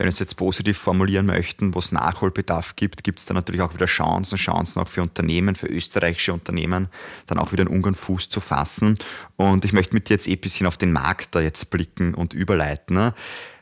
[0.00, 3.60] wenn wir es jetzt positiv formulieren möchten, wo es Nachholbedarf gibt, gibt es dann natürlich
[3.60, 6.88] auch wieder Chancen, Chancen auch für Unternehmen, für österreichische Unternehmen,
[7.26, 8.96] dann auch wieder in Ungarn Fuß zu fassen.
[9.36, 12.14] Und ich möchte mit dir jetzt eh ein bisschen auf den Markt da jetzt blicken
[12.14, 12.96] und überleiten.
[12.96, 13.12] Ne?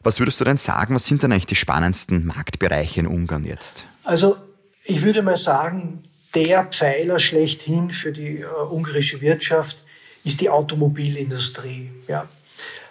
[0.04, 3.86] Was würdest du denn sagen, was sind denn eigentlich die spannendsten Marktbereiche in Ungarn jetzt?
[4.04, 4.36] Also
[4.84, 6.04] ich würde mal sagen,
[6.36, 9.82] der Pfeiler schlechthin für die uh, ungarische Wirtschaft
[10.22, 11.90] ist die Automobilindustrie.
[12.06, 12.28] Ja.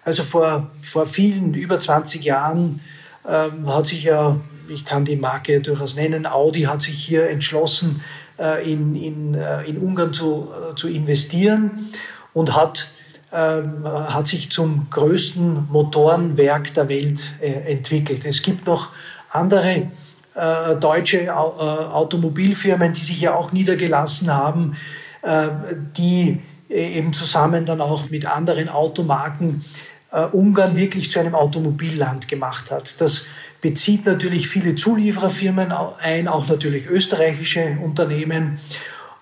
[0.04, 2.82] Also vor, vor vielen, über 20 Jahren
[3.28, 4.38] ähm, hat sich ja,
[4.70, 8.02] ich kann die Marke durchaus nennen, Audi hat sich hier entschlossen,
[8.40, 11.90] äh, in, in, äh, in Ungarn zu, äh, zu investieren
[12.34, 12.92] und hat,
[13.32, 18.26] ähm, hat sich zum größten Motorenwerk der Welt äh, entwickelt.
[18.26, 18.90] Es gibt noch
[19.30, 19.90] andere
[20.36, 24.78] äh, deutsche Automobilfirmen, die sich ja auch niedergelassen haben,
[25.98, 29.66] die eben zusammen dann auch mit anderen Automarken
[30.12, 33.00] äh, Ungarn wirklich zu einem Automobilland gemacht hat.
[33.02, 33.26] Das
[33.62, 38.60] bezieht natürlich viele Zuliefererfirmen ein, auch natürlich österreichische Unternehmen.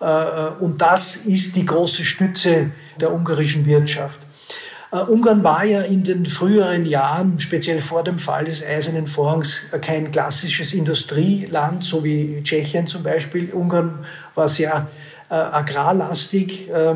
[0.01, 4.19] Äh, äh, und das ist die große Stütze der ungarischen Wirtschaft.
[4.91, 9.61] Äh, Ungarn war ja in den früheren Jahren, speziell vor dem Fall des Eisernen Vorhangs,
[9.81, 13.51] kein klassisches Industrieland, so wie Tschechien zum Beispiel.
[13.51, 14.89] Ungarn war sehr
[15.29, 16.95] äh, agrarlastig, äh,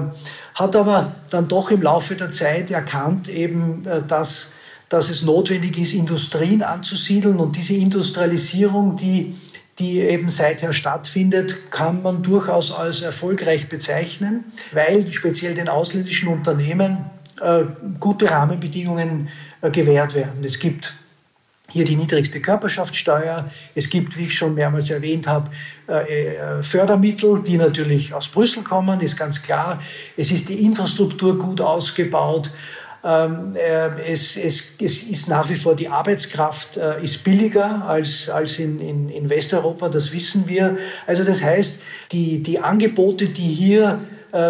[0.56, 4.52] hat aber dann doch im Laufe der Zeit erkannt, eben, äh, dass,
[4.90, 9.36] dass es notwendig ist, Industrien anzusiedeln und diese Industrialisierung, die
[9.80, 17.06] die eben seither stattfindet, kann man durchaus als erfolgreich bezeichnen, weil speziell den ausländischen Unternehmen
[17.40, 17.64] äh,
[18.00, 19.30] gute Rahmenbedingungen
[19.62, 20.44] äh, gewährt werden.
[20.44, 20.99] Es gibt
[21.72, 23.50] hier die niedrigste Körperschaftssteuer.
[23.76, 25.50] Es gibt, wie ich schon mehrmals erwähnt habe,
[25.88, 29.82] äh, äh, Fördermittel, die natürlich aus Brüssel kommen, ist ganz klar.
[30.18, 32.52] Es ist die Infrastruktur gut ausgebaut.
[33.04, 38.60] Ähm, äh, es, es, es ist nach wie vor die Arbeitskraft ist billiger als, als
[38.60, 40.78] in, in, in Westeuropa, das wissen wir.
[41.08, 41.80] Also das heißt,
[42.12, 44.00] die, die Angebote, die hier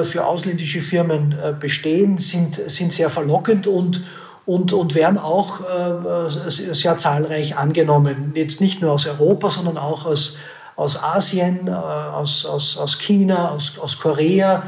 [0.04, 4.04] für ausländische Firmen bestehen, sind, sind sehr verlockend und,
[4.50, 8.32] und, und werden auch äh, sehr zahlreich angenommen.
[8.34, 10.38] Jetzt nicht nur aus Europa, sondern auch aus,
[10.76, 14.64] aus Asien, aus, aus, aus China, aus, aus Korea.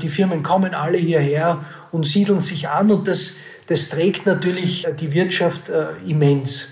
[0.00, 3.34] Die Firmen kommen alle hierher und siedeln sich an und das,
[3.66, 6.66] das trägt natürlich die Wirtschaft äh, immens.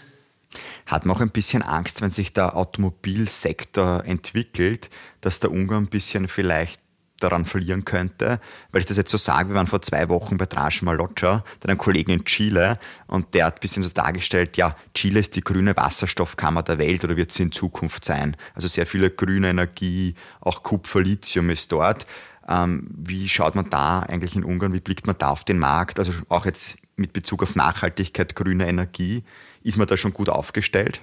[0.86, 4.90] Hat man auch ein bisschen Angst, wenn sich der Automobilsektor entwickelt,
[5.22, 6.80] dass der Ungarn ein bisschen vielleicht
[7.20, 10.46] daran verlieren könnte, weil ich das jetzt so sage, wir waren vor zwei Wochen bei
[10.46, 14.76] Drasch Maloccia, dann einem Kollegen in Chile und der hat ein bisschen so dargestellt, ja,
[14.94, 18.36] Chile ist die grüne Wasserstoffkammer der Welt oder wird sie in Zukunft sein.
[18.54, 22.06] Also sehr viele grüne Energie, auch Kupfer, Lithium ist dort.
[22.48, 25.98] Ähm, wie schaut man da eigentlich in Ungarn, wie blickt man da auf den Markt?
[25.98, 29.22] Also auch jetzt mit Bezug auf Nachhaltigkeit, grüne Energie,
[29.62, 31.00] ist man da schon gut aufgestellt?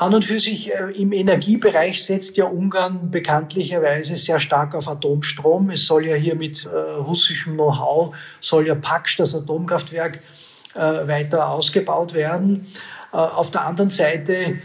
[0.00, 5.68] An und für sich äh, im Energiebereich setzt ja Ungarn bekanntlicherweise sehr stark auf Atomstrom.
[5.68, 10.20] Es soll ja hier mit äh, russischem Know-how, soll ja Paksch, das Atomkraftwerk,
[10.74, 12.66] äh, weiter ausgebaut werden.
[13.12, 14.58] Auf der anderen Seite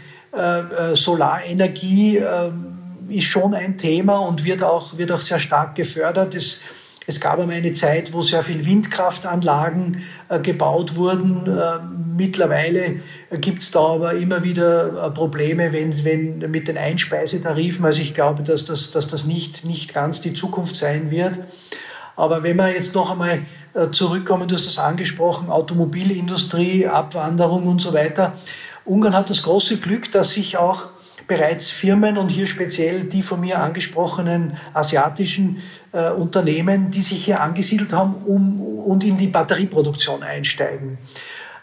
[0.94, 2.76] Solarenergie ähm,
[3.08, 6.36] ist schon ein Thema und wird auch, wird auch sehr stark gefördert.
[6.36, 6.60] Es,
[7.08, 11.46] es gab einmal eine Zeit, wo sehr viel Windkraftanlagen äh, gebaut wurden.
[11.46, 11.78] Äh,
[12.16, 17.84] mittlerweile gibt es da aber immer wieder äh, Probleme wenn, wenn mit den Einspeisetarifen.
[17.84, 21.38] Also ich glaube, dass das, dass das nicht, nicht ganz die Zukunft sein wird.
[22.16, 23.42] Aber wenn wir jetzt noch einmal
[23.74, 28.32] äh, zurückkommen, du hast das angesprochen, Automobilindustrie, Abwanderung und so weiter.
[28.84, 30.88] Ungarn hat das große Glück, dass sich auch
[31.26, 35.62] bereits Firmen und hier speziell die von mir angesprochenen asiatischen
[35.92, 40.98] äh, Unternehmen, die sich hier angesiedelt haben um, und in die Batterieproduktion einsteigen.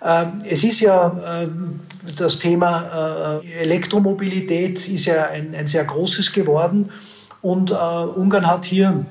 [0.01, 1.47] Äh, es ist ja äh,
[2.17, 6.89] das Thema äh, Elektromobilität ist ja ein, ein, sehr großes geworden
[7.41, 9.05] und äh, Ungarn hat hier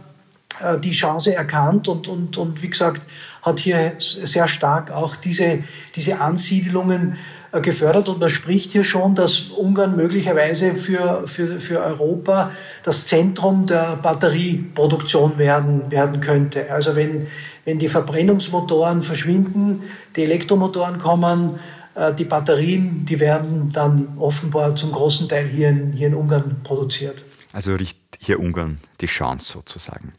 [0.60, 3.00] äh, die Chance erkannt und, und, und wie gesagt,
[3.40, 5.64] hat hier sehr stark auch diese,
[5.96, 7.16] diese Ansiedelungen
[7.60, 13.66] gefördert und man spricht hier schon, dass Ungarn möglicherweise für, für, für Europa das Zentrum
[13.66, 16.70] der Batterieproduktion werden, werden könnte.
[16.72, 17.26] Also wenn,
[17.66, 19.82] wenn die Verbrennungsmotoren verschwinden,
[20.16, 21.58] die Elektromotoren kommen,
[21.94, 26.60] äh, die Batterien, die werden dann offenbar zum großen Teil hier in, hier in Ungarn
[26.64, 27.22] produziert.
[27.52, 30.14] Also riecht hier Ungarn die Chance sozusagen.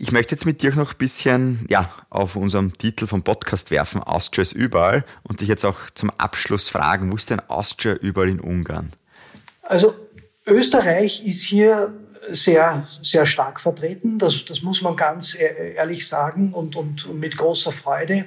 [0.00, 4.00] Ich möchte jetzt mit dir noch ein bisschen ja, auf unserem Titel vom Podcast werfen,
[4.00, 8.28] Austria ist überall, und dich jetzt auch zum Abschluss fragen, wo ist denn Austria überall
[8.28, 8.92] in Ungarn?
[9.64, 9.96] Also
[10.46, 11.92] Österreich ist hier
[12.28, 17.36] sehr, sehr stark vertreten, das, das muss man ganz e-, ehrlich sagen und, und, mit
[17.36, 18.26] großer Freude.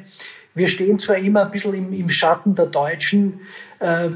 [0.53, 3.39] Wir stehen zwar immer ein bisschen im, im Schatten der Deutschen,
[3.79, 4.09] äh,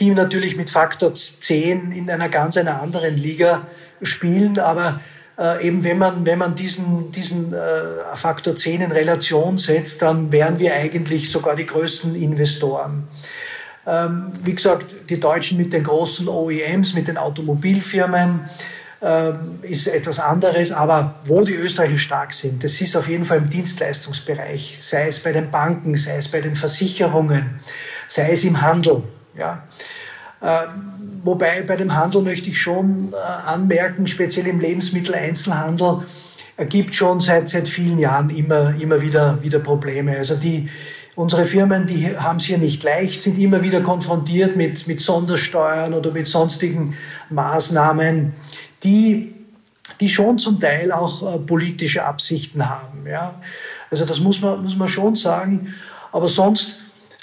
[0.00, 3.66] die natürlich mit Faktor 10 in einer ganz einer anderen Liga
[4.00, 5.02] spielen, aber
[5.38, 7.58] äh, eben wenn man, wenn man diesen, diesen äh,
[8.14, 13.08] Faktor 10 in Relation setzt, dann wären wir eigentlich sogar die größten Investoren.
[13.86, 18.48] Ähm, wie gesagt, die Deutschen mit den großen OEMs, mit den Automobilfirmen,
[19.04, 23.38] ähm, ist etwas anderes, aber wo die Österreicher stark sind, das ist auf jeden Fall
[23.38, 27.58] im Dienstleistungsbereich, sei es bei den Banken, sei es bei den Versicherungen,
[28.06, 29.02] sei es im Handel.
[29.36, 29.64] Ja.
[30.40, 36.02] Ähm, wobei bei dem Handel möchte ich schon äh, anmerken, speziell im Lebensmitteleinzelhandel,
[36.56, 40.16] äh, gibt schon seit, seit vielen Jahren immer, immer wieder, wieder Probleme.
[40.16, 40.68] Also die,
[41.14, 45.94] unsere Firmen, die haben es hier nicht leicht, sind immer wieder konfrontiert mit, mit Sondersteuern
[45.94, 46.96] oder mit sonstigen
[47.30, 48.34] Maßnahmen,
[48.82, 49.34] die,
[50.00, 53.06] die schon zum Teil auch äh, politische Absichten haben.
[53.06, 53.40] Ja?
[53.90, 55.74] Also das muss man, muss man schon sagen.
[56.10, 56.74] Aber sonst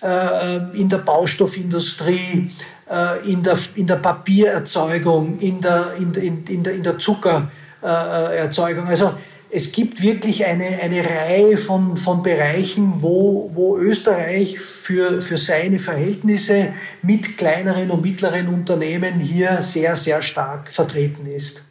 [0.02, 2.52] äh, in der Baustoffindustrie,
[2.90, 8.88] äh, in, der, in der Papiererzeugung, in der, in, in, in der, in der Zuckererzeugung.
[8.88, 9.14] Also
[9.52, 15.80] es gibt wirklich eine, eine Reihe von, von Bereichen, wo, wo Österreich für, für seine
[15.80, 21.64] Verhältnisse mit kleineren und mittleren Unternehmen hier sehr, sehr stark vertreten ist.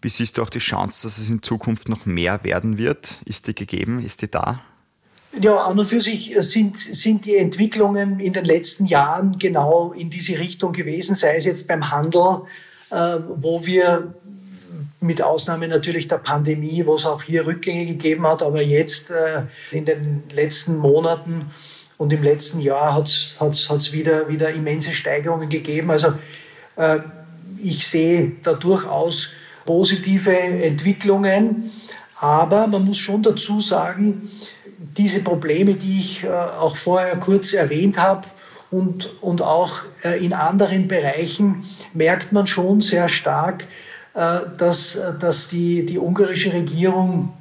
[0.00, 3.20] Wie siehst du auch die Chance, dass es in Zukunft noch mehr werden wird?
[3.24, 4.04] Ist die gegeben?
[4.04, 4.60] Ist die da?
[5.40, 10.10] Ja, an und für sich sind, sind die Entwicklungen in den letzten Jahren genau in
[10.10, 12.42] diese Richtung gewesen, sei es jetzt beim Handel,
[12.90, 14.14] äh, wo wir
[15.00, 19.42] mit Ausnahme natürlich der Pandemie, wo es auch hier Rückgänge gegeben hat, aber jetzt äh,
[19.70, 21.50] in den letzten Monaten
[21.96, 25.90] und im letzten Jahr hat es wieder, wieder immense Steigerungen gegeben.
[25.90, 26.14] Also
[26.76, 26.98] äh,
[27.62, 29.30] ich sehe da durchaus
[29.64, 31.72] positive Entwicklungen,
[32.20, 34.30] aber man muss schon dazu sagen,
[34.96, 38.26] diese Probleme, die ich äh, auch vorher kurz erwähnt habe,
[38.70, 43.66] und, und auch äh, in anderen Bereichen merkt man schon sehr stark,
[44.14, 47.34] äh, dass, dass die, die ungarische Regierung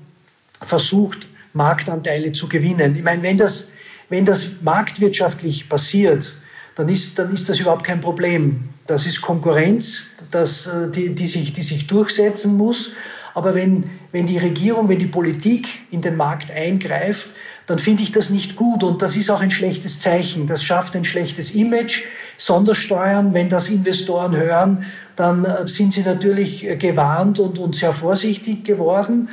[0.61, 2.95] versucht, Marktanteile zu gewinnen.
[2.97, 3.69] Ich meine, wenn das,
[4.09, 6.33] wenn das marktwirtschaftlich passiert,
[6.75, 8.69] dann ist, dann ist das überhaupt kein Problem.
[8.85, 12.91] Das ist Konkurrenz, das, die, die, sich, die sich durchsetzen muss.
[13.33, 17.29] Aber wenn, wenn die Regierung, wenn die Politik in den Markt eingreift,
[17.67, 20.47] dann finde ich das nicht gut und das ist auch ein schlechtes Zeichen.
[20.47, 22.03] Das schafft ein schlechtes Image.
[22.43, 24.83] Sondersteuern, wenn das Investoren hören,
[25.15, 29.29] dann äh, sind sie natürlich gewarnt und, und sehr vorsichtig geworden.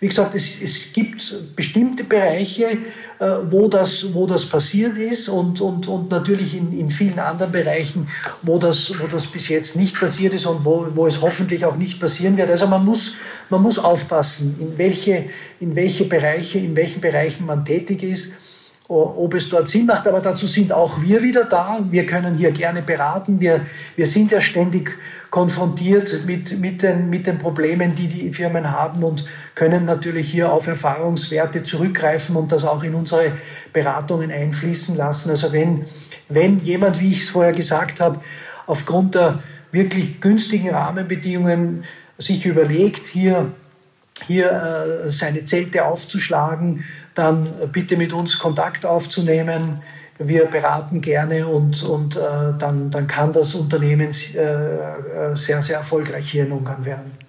[0.00, 2.64] Wie gesagt, es, es gibt bestimmte Bereiche,
[3.18, 7.52] äh, wo, das, wo das passiert ist und, und, und natürlich in, in vielen anderen
[7.52, 8.08] Bereichen,
[8.40, 11.76] wo das, wo das bis jetzt nicht passiert ist und wo, wo es hoffentlich auch
[11.76, 12.48] nicht passieren wird.
[12.48, 13.12] Also man muss,
[13.50, 15.26] man muss aufpassen, in welche,
[15.60, 18.32] in welche Bereiche, in welchen Bereichen man tätig ist
[18.88, 20.06] ob es dort Sinn macht.
[20.06, 21.78] Aber dazu sind auch wir wieder da.
[21.90, 23.40] Wir können hier gerne beraten.
[23.40, 23.62] Wir,
[23.96, 24.96] wir sind ja ständig
[25.30, 30.52] konfrontiert mit, mit, den, mit den Problemen, die die Firmen haben und können natürlich hier
[30.52, 33.32] auf Erfahrungswerte zurückgreifen und das auch in unsere
[33.72, 35.30] Beratungen einfließen lassen.
[35.30, 35.86] Also wenn,
[36.28, 38.20] wenn jemand, wie ich es vorher gesagt habe,
[38.66, 41.84] aufgrund der wirklich günstigen Rahmenbedingungen
[42.18, 43.52] sich überlegt, hier,
[44.26, 46.84] hier äh, seine Zelte aufzuschlagen,
[47.16, 49.82] dann bitte mit uns Kontakt aufzunehmen.
[50.18, 52.20] Wir beraten gerne und, und äh,
[52.58, 57.25] dann, dann kann das Unternehmen äh, äh sehr, sehr erfolgreich hier in Ungarn werden.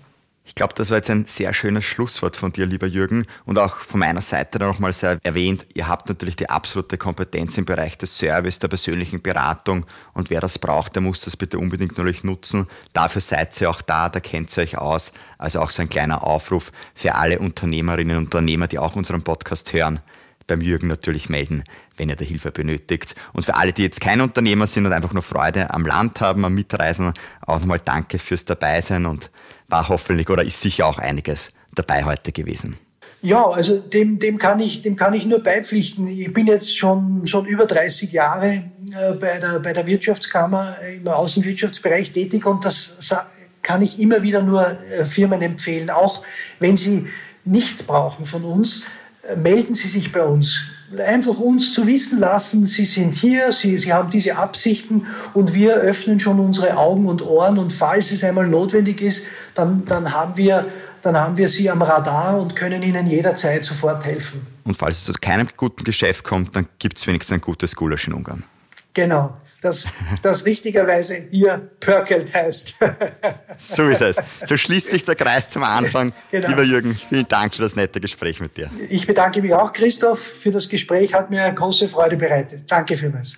[0.47, 3.25] Ich glaube, das war jetzt ein sehr schönes Schlusswort von dir, lieber Jürgen.
[3.43, 7.65] Und auch von meiner Seite nochmal sehr erwähnt, ihr habt natürlich die absolute Kompetenz im
[7.65, 9.85] Bereich des Service, der persönlichen Beratung.
[10.13, 12.67] Und wer das braucht, der muss das bitte unbedingt natürlich nutzen.
[12.93, 15.11] Dafür seid ihr auch da, da kennt ihr euch aus.
[15.37, 19.73] Also auch so ein kleiner Aufruf für alle Unternehmerinnen und Unternehmer, die auch unseren Podcast
[19.73, 19.99] hören
[20.47, 21.63] beim Jürgen natürlich melden,
[21.97, 23.15] wenn ihr da Hilfe benötigt.
[23.33, 26.45] Und für alle, die jetzt kein Unternehmer sind und einfach nur Freude am Land haben,
[26.45, 29.29] am Mitreisen, auch nochmal danke fürs Dabeisein und
[29.67, 32.77] war hoffentlich oder ist sicher auch einiges dabei heute gewesen.
[33.21, 36.07] Ja, also dem, dem, kann ich, dem kann ich nur beipflichten.
[36.07, 41.07] Ich bin jetzt schon, schon über 30 Jahre äh, bei, der, bei der Wirtschaftskammer im
[41.07, 42.97] Außenwirtschaftsbereich tätig und das
[43.63, 45.89] kann ich immer wieder nur äh, Firmen empfehlen.
[45.89, 46.23] Auch
[46.59, 47.07] wenn sie
[47.43, 48.83] nichts brauchen von uns,
[49.27, 50.61] äh, melden Sie sich bei uns
[50.97, 55.75] einfach uns zu wissen lassen, Sie sind hier, Sie, Sie haben diese Absichten und wir
[55.75, 60.37] öffnen schon unsere Augen und Ohren und falls es einmal notwendig ist, dann, dann, haben,
[60.37, 60.65] wir,
[61.01, 64.47] dann haben wir Sie am Radar und können Ihnen jederzeit sofort helfen.
[64.63, 68.07] Und falls es zu keinem guten Geschäft kommt, dann gibt es wenigstens ein gutes Gulasch
[68.07, 68.43] in Ungarn.
[68.93, 69.85] Genau das,
[70.21, 72.75] das richtigerweise hier Pörkelt heißt.
[73.57, 74.17] so ist es.
[74.45, 76.13] So schließt sich der Kreis zum Anfang.
[76.29, 76.49] Genau.
[76.49, 78.69] Lieber Jürgen, vielen Dank für das nette Gespräch mit dir.
[78.89, 81.13] Ich bedanke mich auch, Christoph, für das Gespräch.
[81.13, 82.63] Hat mir große Freude bereitet.
[82.69, 83.37] Danke vielmals.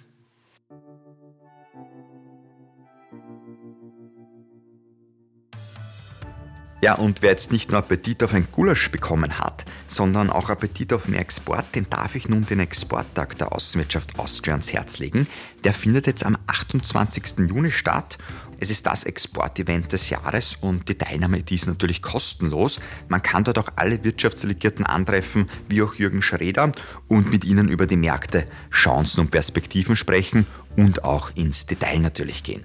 [6.81, 10.93] Ja, und wer jetzt nicht nur Appetit auf ein Gulasch bekommen hat, sondern auch Appetit
[10.93, 15.27] auf mehr Export, den darf ich nun den Exporttag der Außenwirtschaft Austria ans Herz legen.
[15.65, 17.49] Der findet jetzt am 28.
[17.49, 18.17] Juni statt.
[18.61, 22.79] Es ist das Exportevent des Jahres und die Teilnahme ist natürlich kostenlos.
[23.09, 26.71] Man kann dort auch alle Wirtschaftsdelegierten antreffen, wie auch Jürgen Schroeder,
[27.09, 30.45] und mit ihnen über die Märkte, Chancen und Perspektiven sprechen
[30.77, 32.63] und auch ins Detail natürlich gehen.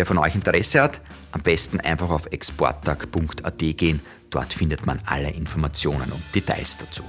[0.00, 4.00] Wer von euch Interesse hat, am besten einfach auf exporttag.at gehen.
[4.30, 7.04] Dort findet man alle Informationen und Details dazu.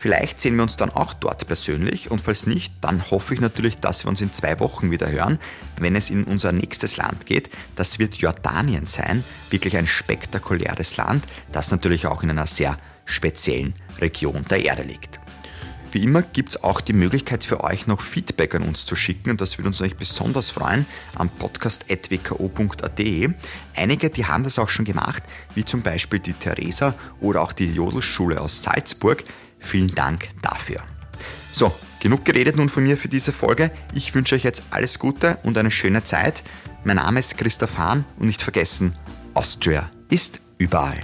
[0.00, 3.78] Vielleicht sehen wir uns dann auch dort persönlich und falls nicht, dann hoffe ich natürlich,
[3.78, 5.38] dass wir uns in zwei Wochen wieder hören,
[5.78, 7.48] wenn es in unser nächstes Land geht.
[7.76, 13.74] Das wird Jordanien sein, wirklich ein spektakuläres Land, das natürlich auch in einer sehr speziellen
[14.00, 15.19] Region der Erde liegt.
[15.92, 19.30] Wie immer gibt es auch die Möglichkeit für euch noch Feedback an uns zu schicken
[19.30, 23.00] und das würde uns eigentlich besonders freuen am podcast.wko.at.
[23.74, 25.24] Einige, die haben das auch schon gemacht,
[25.54, 29.24] wie zum Beispiel die Theresa oder auch die Jodelschule aus Salzburg.
[29.58, 30.82] Vielen Dank dafür.
[31.50, 33.72] So, genug geredet nun von mir für diese Folge.
[33.92, 36.44] Ich wünsche euch jetzt alles Gute und eine schöne Zeit.
[36.84, 38.94] Mein Name ist Christoph Hahn und nicht vergessen,
[39.34, 41.00] Austria ist überall.